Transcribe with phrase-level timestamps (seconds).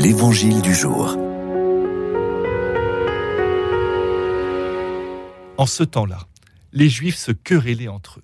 [0.00, 1.16] L'Évangile du jour.
[5.56, 6.20] En ce temps-là,
[6.72, 8.22] les Juifs se querellaient entre eux.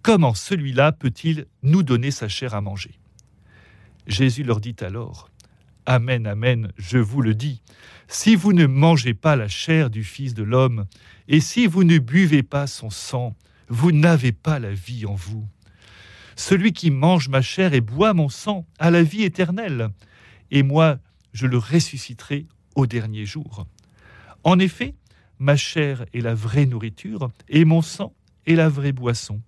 [0.00, 2.98] Comment celui-là peut-il nous donner sa chair à manger?
[4.06, 5.28] Jésus leur dit alors,
[5.84, 7.60] Amen, Amen, je vous le dis,
[8.08, 10.86] si vous ne mangez pas la chair du Fils de l'homme,
[11.28, 13.36] et si vous ne buvez pas son sang,
[13.68, 15.46] vous n'avez pas la vie en vous.
[16.34, 19.90] Celui qui mange ma chair et boit mon sang a la vie éternelle,
[20.50, 20.98] et moi
[21.32, 23.66] je le ressusciterai au dernier jour.
[24.44, 24.94] En effet,
[25.38, 28.14] ma chair est la vraie nourriture, et mon sang
[28.46, 29.40] est la vraie boisson.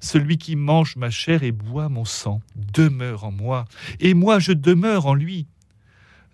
[0.00, 3.64] Celui qui mange ma chair et boit mon sang demeure en moi,
[4.00, 5.46] et moi je demeure en lui.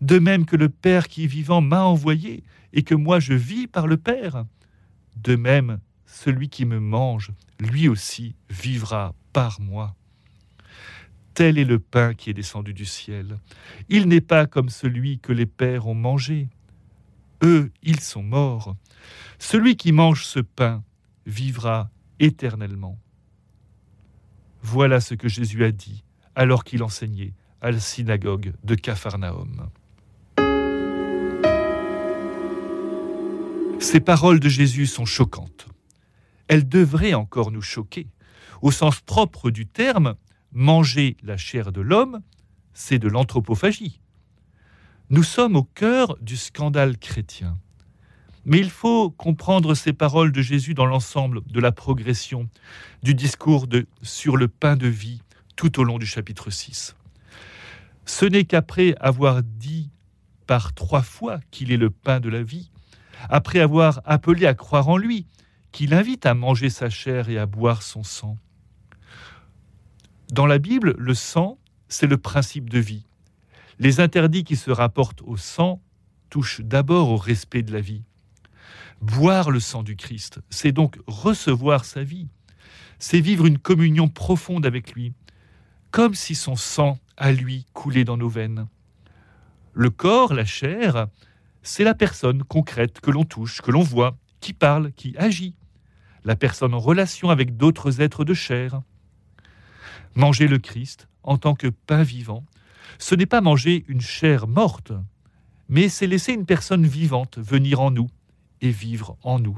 [0.01, 2.43] De même que le Père qui est vivant m'a envoyé,
[2.73, 4.45] et que moi je vis par le Père.
[5.17, 7.31] De même, celui qui me mange,
[7.61, 9.95] lui aussi vivra par moi.
[11.35, 13.39] Tel est le pain qui est descendu du ciel.
[13.89, 16.49] Il n'est pas comme celui que les pères ont mangé.
[17.43, 18.77] Eux, ils sont morts.
[19.39, 20.85] Celui qui mange ce pain
[21.27, 22.99] vivra éternellement.
[24.63, 29.69] Voilà ce que Jésus a dit alors qu'il enseignait à la synagogue de Capharnaüm.
[33.81, 35.67] Ces paroles de Jésus sont choquantes.
[36.49, 38.07] Elles devraient encore nous choquer.
[38.61, 40.15] Au sens propre du terme,
[40.53, 42.21] manger la chair de l'homme,
[42.75, 44.01] c'est de l'anthropophagie.
[45.11, 47.59] Nous sommes au cœur du scandale chrétien.
[48.45, 52.49] Mais il faut comprendre ces paroles de Jésus dans l'ensemble de la progression
[53.03, 53.67] du discours
[54.03, 55.23] sur le pain de vie
[55.55, 56.97] tout au long du chapitre 6.
[58.05, 59.91] Ce n'est qu'après avoir dit
[60.47, 62.71] par trois fois qu'il est le pain de la vie,
[63.29, 65.27] après avoir appelé à croire en lui,
[65.71, 68.37] qu'il invite à manger sa chair et à boire son sang.
[70.33, 71.59] Dans la Bible, le sang,
[71.89, 73.05] c'est le principe de vie.
[73.79, 75.83] Les interdits qui se rapportent au sang
[76.31, 78.03] touchent d'abord au respect de la vie.
[79.03, 82.29] Boire le sang du Christ, c'est donc recevoir sa vie.
[82.99, 85.13] C'est vivre une communion profonde avec lui,
[85.91, 88.69] comme si son sang à lui coulait dans nos veines.
[89.75, 91.09] Le corps, la chair,
[91.63, 95.55] c'est la personne concrète que l'on touche, que l'on voit, qui parle, qui agit.
[96.25, 98.81] La personne en relation avec d'autres êtres de chair.
[100.15, 102.45] Manger le Christ en tant que pain vivant,
[102.99, 104.93] ce n'est pas manger une chair morte,
[105.69, 108.11] mais c'est laisser une personne vivante venir en nous,
[108.61, 109.57] et vivre en nous.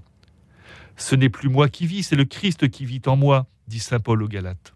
[0.96, 4.00] Ce n'est plus moi qui vis, c'est le Christ qui vit en moi, dit Saint
[4.00, 4.74] Paul aux Galates.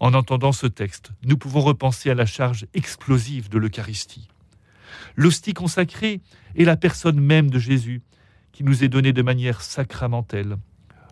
[0.00, 4.28] En entendant ce texte, nous pouvons repenser à la charge explosive de l'Eucharistie.
[5.16, 6.20] L'hostie consacrée
[6.56, 8.02] est la personne même de Jésus,
[8.52, 10.56] qui nous est donnée de manière sacramentelle.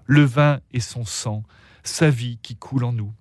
[0.06, 1.42] Le vin est son sang,
[1.82, 3.12] sa vie qui coule en nous.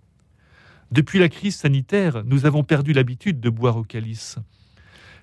[0.92, 4.38] Depuis la crise sanitaire, nous avons perdu l'habitude de boire au calice.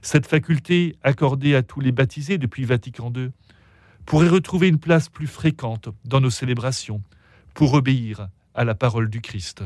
[0.01, 3.31] Cette faculté accordée à tous les baptisés depuis Vatican II
[4.07, 7.03] pourrait retrouver une place plus fréquente dans nos célébrations
[7.53, 9.63] pour obéir à la parole du Christ.